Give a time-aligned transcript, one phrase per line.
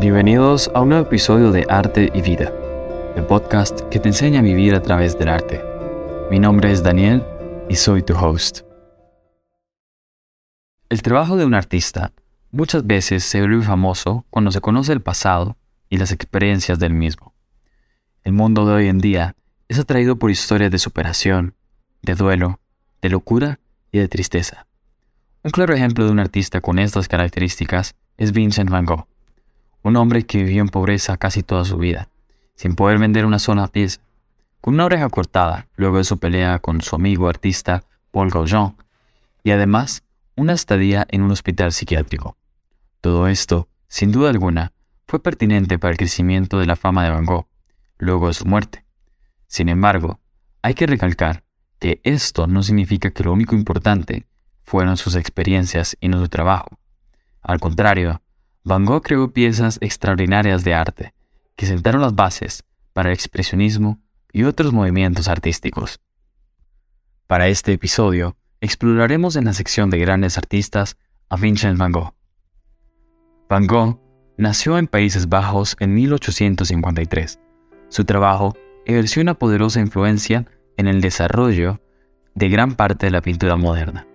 [0.00, 2.52] Bienvenidos a un nuevo episodio de Arte y Vida,
[3.16, 5.60] el podcast que te enseña a vivir a través del arte.
[6.30, 7.24] Mi nombre es Daniel
[7.68, 8.60] y soy tu host.
[10.88, 12.12] El trabajo de un artista
[12.52, 15.56] muchas veces se vuelve famoso cuando se conoce el pasado
[15.90, 17.34] y las experiencias del mismo.
[18.22, 19.34] El mundo de hoy en día
[19.66, 21.56] es atraído por historias de superación,
[22.02, 22.60] de duelo,
[23.02, 23.58] de locura
[23.90, 24.68] y de tristeza.
[25.42, 29.08] Un claro ejemplo de un artista con estas características es Vincent van Gogh,
[29.82, 32.08] un hombre que vivió en pobreza casi toda su vida,
[32.54, 34.00] sin poder vender una sola pieza,
[34.60, 38.74] con una oreja cortada luego de su pelea con su amigo artista Paul Gauguin,
[39.44, 40.02] y además
[40.36, 42.36] una estadía en un hospital psiquiátrico.
[43.00, 44.72] Todo esto, sin duda alguna,
[45.06, 47.46] fue pertinente para el crecimiento de la fama de Van Gogh,
[47.98, 48.84] luego de su muerte.
[49.46, 50.20] Sin embargo,
[50.62, 51.44] hay que recalcar
[51.78, 54.26] que esto no significa que lo único importante
[54.62, 56.78] fueron sus experiencias y no su trabajo.
[57.40, 58.20] Al contrario,
[58.68, 61.14] Van Gogh creó piezas extraordinarias de arte
[61.56, 63.98] que sentaron las bases para el expresionismo
[64.30, 66.00] y otros movimientos artísticos.
[67.26, 70.98] Para este episodio, exploraremos en la sección de grandes artistas
[71.30, 72.12] a Vincent Van Gogh.
[73.48, 74.02] Van Gogh
[74.36, 77.40] nació en Países Bajos en 1853.
[77.88, 80.44] Su trabajo ejerció una poderosa influencia
[80.76, 81.80] en el desarrollo
[82.34, 84.06] de gran parte de la pintura moderna.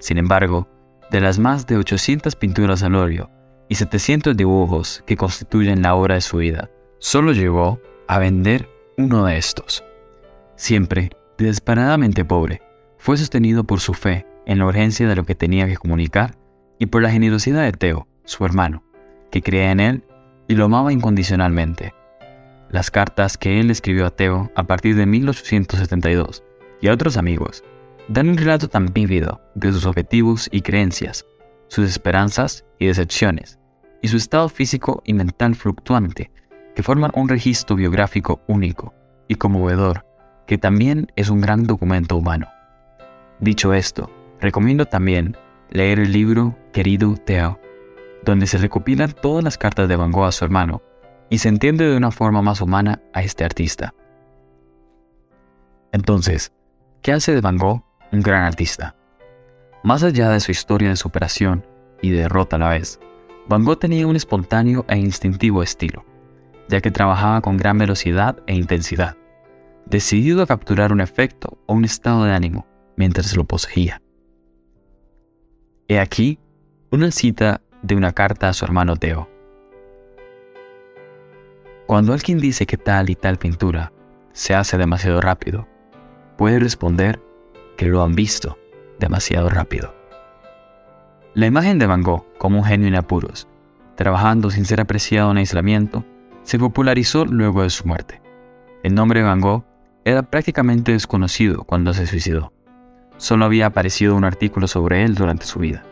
[0.00, 0.68] Sin embargo,
[1.10, 3.30] de las más de 800 pinturas al óleo
[3.72, 9.24] y 700 dibujos que constituyen la obra de su vida, solo llegó a vender uno
[9.24, 9.82] de estos.
[10.56, 12.60] Siempre desesperadamente pobre,
[12.98, 16.36] fue sostenido por su fe en la urgencia de lo que tenía que comunicar
[16.78, 18.84] y por la generosidad de Teo, su hermano,
[19.30, 20.04] que creía en él
[20.48, 21.94] y lo amaba incondicionalmente.
[22.68, 26.44] Las cartas que él escribió a Teo a partir de 1872
[26.82, 27.64] y a otros amigos
[28.06, 31.24] dan un relato tan vívido de sus objetivos y creencias,
[31.68, 33.58] sus esperanzas y decepciones,
[34.02, 36.30] y su estado físico y mental fluctuante,
[36.74, 38.92] que forman un registro biográfico único
[39.28, 40.04] y conmovedor,
[40.46, 42.48] que también es un gran documento humano.
[43.40, 44.10] Dicho esto,
[44.40, 45.36] recomiendo también
[45.70, 47.60] leer el libro Querido Teo,
[48.24, 50.82] donde se recopilan todas las cartas de Van Gogh a su hermano
[51.30, 53.94] y se entiende de una forma más humana a este artista.
[55.92, 56.52] Entonces,
[57.02, 58.96] ¿qué hace de Van Gogh un gran artista?
[59.82, 61.66] Más allá de su historia de superación
[62.00, 63.00] y derrota a la vez,
[63.48, 66.04] Van Gogh tenía un espontáneo e instintivo estilo,
[66.68, 69.16] ya que trabajaba con gran velocidad e intensidad,
[69.86, 72.66] decidido a capturar un efecto o un estado de ánimo
[72.96, 74.00] mientras lo poseía.
[75.88, 76.38] He aquí
[76.90, 79.28] una cita de una carta a su hermano Teo.
[81.86, 83.92] Cuando alguien dice que tal y tal pintura
[84.32, 85.66] se hace demasiado rápido,
[86.38, 87.20] puede responder
[87.76, 88.56] que lo han visto
[88.98, 90.01] demasiado rápido.
[91.34, 93.48] La imagen de Van Gogh como un genio en apuros,
[93.96, 96.04] trabajando sin ser apreciado en aislamiento,
[96.42, 98.20] se popularizó luego de su muerte.
[98.82, 99.64] El nombre Van Gogh
[100.04, 102.52] era prácticamente desconocido cuando se suicidó.
[103.16, 105.84] Solo había aparecido un artículo sobre él durante su vida.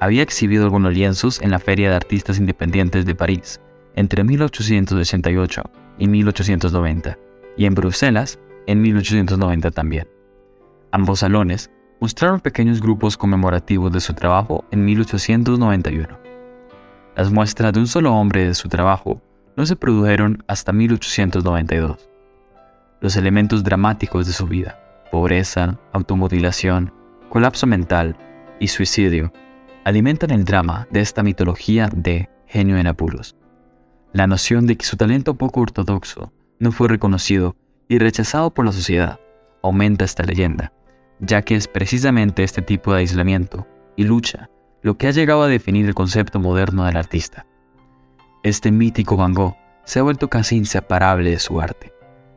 [0.00, 3.60] Había exhibido algunos lienzos en la Feria de Artistas Independientes de París
[3.96, 5.62] entre 1888
[5.98, 7.18] y 1890,
[7.56, 10.08] y en Bruselas en 1890 también.
[10.90, 11.70] Ambos salones
[12.00, 16.18] mostraron pequeños grupos conmemorativos de su trabajo en 1891.
[17.16, 19.22] Las muestras de un solo hombre de su trabajo
[19.56, 22.08] no se produjeron hasta 1892.
[23.00, 24.78] Los elementos dramáticos de su vida,
[25.10, 26.92] pobreza, automutilación,
[27.28, 28.16] colapso mental
[28.58, 29.32] y suicidio,
[29.84, 33.36] alimentan el drama de esta mitología de genio en apuros.
[34.12, 37.56] La noción de que su talento poco ortodoxo no fue reconocido
[37.88, 39.20] y rechazado por la sociedad
[39.62, 40.72] aumenta esta leyenda
[41.24, 44.50] ya que es precisamente este tipo de aislamiento y lucha
[44.82, 47.46] lo que ha llegado a definir el concepto moderno del artista.
[48.42, 51.92] Este mítico Van Gogh se ha vuelto casi inseparable de su arte,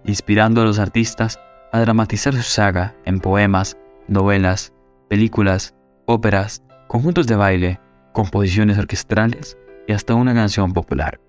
[0.05, 1.39] inspirando a los artistas
[1.71, 4.73] a dramatizar su saga en poemas, novelas,
[5.09, 5.75] películas,
[6.05, 7.79] óperas, conjuntos de baile,
[8.13, 9.57] composiciones orquestrales
[9.87, 11.19] y hasta una canción popular.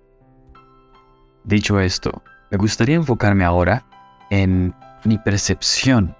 [1.43, 3.85] Dicho esto, me gustaría enfocarme ahora
[4.29, 4.73] en
[5.03, 6.15] mi percepción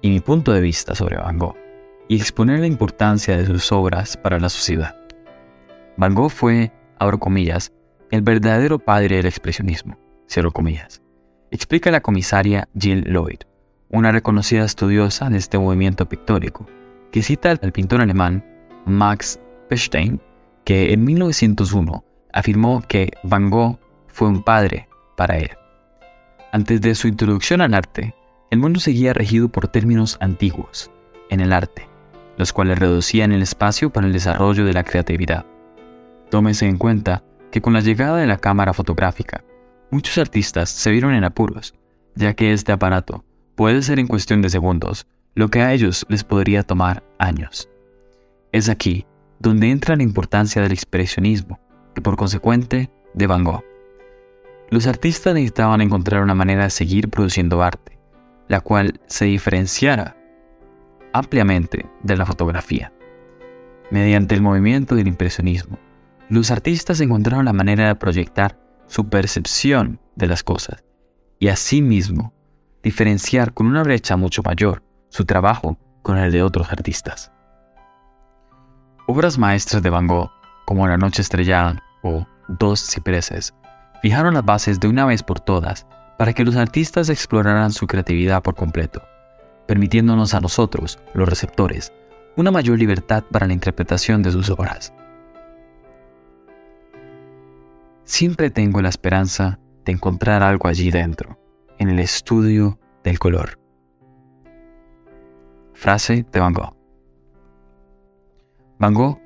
[0.00, 1.56] y mi punto de vista sobre Van Gogh
[2.08, 4.96] y exponer la importancia de sus obras para la sociedad.
[5.96, 7.72] Van Gogh fue, abro comillas,
[8.10, 9.98] el verdadero padre del expresionismo,
[10.28, 11.02] cierro comillas,
[11.50, 13.40] explica la comisaria Jill Lloyd,
[13.90, 16.66] una reconocida estudiosa de este movimiento pictórico,
[17.10, 18.44] que cita al pintor alemán
[18.86, 20.20] Max Pechstein,
[20.64, 25.50] que en 1901 afirmó que Van Gogh fue un padre para él.
[26.52, 28.14] Antes de su introducción al arte,
[28.50, 30.90] el mundo seguía regido por términos antiguos
[31.30, 31.88] en el arte,
[32.38, 35.44] los cuales reducían el espacio para el desarrollo de la creatividad.
[36.30, 39.44] Tómese en cuenta que con la llegada de la cámara fotográfica,
[39.90, 41.74] muchos artistas se vieron en apuros,
[42.14, 43.24] ya que este aparato
[43.54, 47.68] puede ser en cuestión de segundos lo que a ellos les podría tomar años.
[48.52, 49.06] Es aquí
[49.38, 51.60] donde entra la importancia del expresionismo
[51.96, 53.64] y por consecuente de Van Gogh.
[54.70, 57.97] Los artistas necesitaban encontrar una manera de seguir produciendo arte,
[58.48, 60.16] la cual se diferenciara
[61.12, 62.92] ampliamente de la fotografía.
[63.90, 65.78] Mediante el movimiento del impresionismo,
[66.28, 70.84] los artistas encontraron la manera de proyectar su percepción de las cosas
[71.38, 72.34] y asimismo
[72.82, 77.32] diferenciar con una brecha mucho mayor su trabajo con el de otros artistas.
[79.06, 80.30] Obras maestras de Van Gogh,
[80.66, 83.54] como La Noche Estrellada o Dos Cipreses,
[84.02, 85.86] fijaron las bases de una vez por todas
[86.18, 89.02] para que los artistas exploraran su creatividad por completo,
[89.66, 91.92] permitiéndonos a nosotros, los receptores,
[92.36, 94.92] una mayor libertad para la interpretación de sus obras.
[98.04, 101.38] Siempre tengo la esperanza de encontrar algo allí dentro,
[101.78, 103.60] en el estudio del color.
[105.72, 106.76] Frase de Van Gogh.
[108.80, 109.20] Van Gogh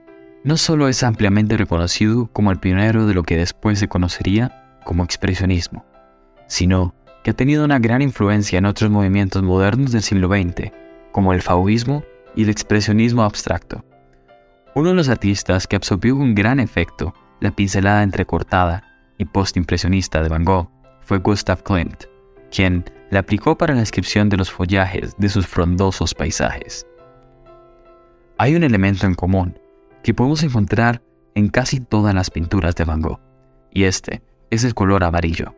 [0.44, 5.04] no solo es ampliamente reconocido como el pionero de lo que después se conocería como
[5.04, 5.86] expresionismo,
[6.52, 6.94] sino
[7.24, 10.70] que ha tenido una gran influencia en otros movimientos modernos del siglo XX,
[11.10, 12.04] como el fauvismo
[12.36, 13.82] y el expresionismo abstracto.
[14.74, 18.84] Uno de los artistas que absorbió un gran efecto la pincelada entrecortada
[19.16, 20.68] y postimpresionista de Van Gogh
[21.00, 22.04] fue Gustav Klimt,
[22.54, 26.86] quien la aplicó para la descripción de los follajes de sus frondosos paisajes.
[28.36, 29.58] Hay un elemento en común
[30.02, 31.00] que podemos encontrar
[31.34, 33.20] en casi todas las pinturas de Van Gogh,
[33.72, 35.54] y este es el color amarillo.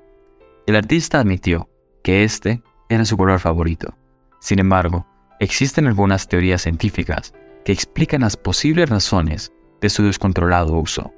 [0.67, 1.69] El artista admitió
[2.03, 3.95] que este era su color favorito.
[4.41, 5.07] Sin embargo,
[5.39, 7.35] existen algunas teorías científicas
[7.65, 9.53] que explican las posibles razones
[9.83, 11.13] de su descontrolado uso.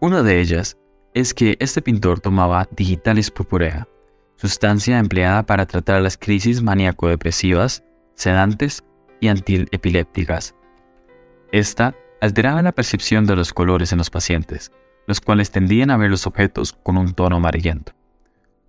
[0.00, 0.78] Una de ellas
[1.12, 3.86] es que este pintor tomaba digitalis purpurea,
[4.36, 7.84] sustancia empleada para tratar las crisis maníaco-depresivas,
[8.14, 8.84] sedantes
[9.20, 10.54] y antiepilépticas.
[11.52, 14.72] Esta alteraba la percepción de los colores en los pacientes,
[15.06, 17.97] los cuales tendían a ver los objetos con un tono amarillento.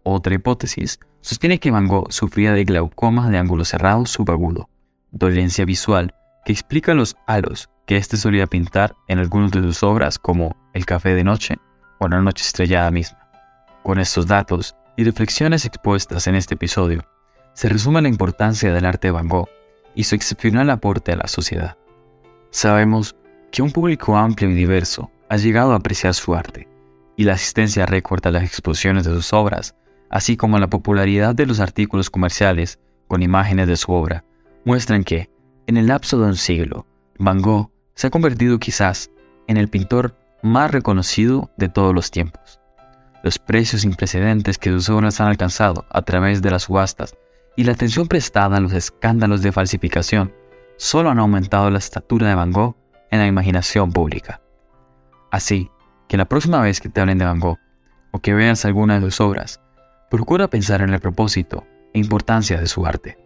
[0.04, 4.70] Otra hipótesis sostiene que Van Gogh sufría de glaucoma de ángulo cerrado subagudo,
[5.12, 6.14] dolencia visual
[6.46, 10.86] que explica los halos que éste solía pintar en algunas de sus obras como El
[10.86, 11.58] café de noche
[12.00, 13.30] o La noche estrellada misma.
[13.84, 17.04] Con estos datos y reflexiones expuestas en este episodio,
[17.54, 19.50] se resume la importancia del arte de Van Gogh
[19.96, 21.78] y su excepcional aporte a la sociedad.
[22.52, 23.16] Sabemos
[23.52, 26.68] que un público amplio y diverso ha llegado a apreciar su arte,
[27.16, 29.76] y la asistencia récord a las exposiciones de sus obras,
[30.10, 34.24] así como la popularidad de los artículos comerciales con imágenes de su obra,
[34.66, 35.30] muestran que,
[35.68, 36.86] en el lapso de un siglo,
[37.18, 39.12] Van Gogh se ha convertido quizás
[39.48, 42.60] en el pintor más reconocido de todos los tiempos.
[43.24, 47.16] Los precios sin precedentes que sus obras han alcanzado a través de las subastas
[47.58, 50.34] y la atención prestada a los escándalos de falsificación
[50.78, 52.78] solo han aumentado la estatura de Van Gogh
[53.12, 54.42] en la imaginación pública.
[55.32, 55.70] Así
[56.08, 57.60] que la próxima vez que te hablen de Van Gogh
[58.12, 59.60] o que veas alguna de sus obras,
[60.10, 63.18] procura pensar en el propósito e importancia de su arte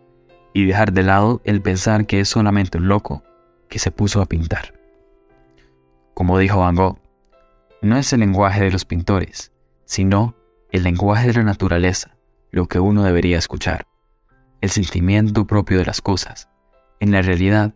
[0.53, 3.23] y dejar de lado el pensar que es solamente un loco
[3.69, 4.79] que se puso a pintar.
[6.13, 6.99] Como dijo Van Gogh,
[7.81, 9.51] no es el lenguaje de los pintores,
[9.85, 10.35] sino
[10.71, 12.17] el lenguaje de la naturaleza
[12.51, 13.87] lo que uno debería escuchar.
[14.61, 16.49] El sentimiento propio de las cosas,
[16.99, 17.73] en la realidad,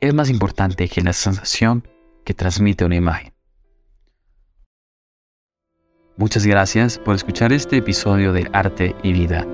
[0.00, 1.86] es más importante que la sensación
[2.24, 3.33] que transmite una imagen.
[6.16, 9.44] Muchas gracias por escuchar este episodio de Arte y Vida